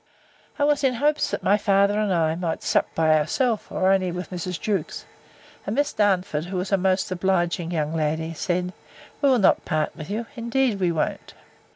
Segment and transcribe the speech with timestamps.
[0.57, 4.31] I was in hopes my father and I might sup by ourselves, or only with
[4.31, 4.59] Mrs.
[4.59, 5.05] Jewkes.
[5.67, 8.73] And Miss Darnford, who is a most obliging young lady, said,
[9.21, 11.35] We will not part with you, indeed we won't.